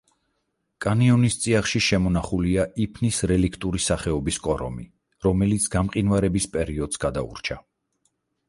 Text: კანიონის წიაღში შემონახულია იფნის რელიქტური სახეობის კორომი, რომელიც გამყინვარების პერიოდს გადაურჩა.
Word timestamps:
კანიონის 0.85 1.35
წიაღში 1.43 1.81
შემონახულია 1.87 2.65
იფნის 2.87 3.19
რელიქტური 3.33 3.83
სახეობის 3.89 4.41
კორომი, 4.49 4.89
რომელიც 5.29 5.69
გამყინვარების 5.77 6.49
პერიოდს 6.57 7.03
გადაურჩა. 7.05 7.61